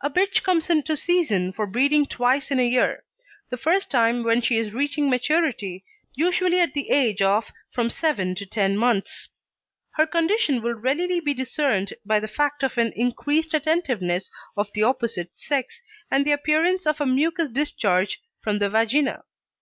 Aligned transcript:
A 0.00 0.10
bitch 0.10 0.42
comes 0.42 0.68
into 0.70 0.96
season 0.96 1.52
for 1.52 1.68
breeding 1.68 2.04
twice 2.04 2.50
in 2.50 2.58
a 2.58 2.66
year; 2.68 3.04
the 3.48 3.56
first 3.56 3.92
time 3.92 4.24
when 4.24 4.40
she 4.40 4.58
is 4.58 4.72
reaching 4.72 5.08
maturity, 5.08 5.84
usually 6.16 6.58
at 6.58 6.74
the 6.74 6.90
age 6.90 7.22
of 7.22 7.52
from 7.70 7.88
seven 7.88 8.34
to 8.34 8.44
ten 8.44 8.76
months. 8.76 9.28
Her 9.92 10.04
condition 10.08 10.62
will 10.62 10.74
readily 10.74 11.20
be 11.20 11.32
discerned 11.32 11.94
by 12.04 12.18
the 12.18 12.26
fact 12.26 12.64
of 12.64 12.76
an 12.76 12.92
increased 12.96 13.54
attentiveness 13.54 14.32
of 14.56 14.68
the 14.72 14.82
opposite 14.82 15.30
sex 15.38 15.80
and 16.10 16.26
the 16.26 16.32
appearance 16.32 16.84
of 16.84 17.00
a 17.00 17.06
mucous 17.06 17.48
discharge 17.48 18.18
from 18.42 18.58
the 18.58 18.68
vagina. 18.68 19.22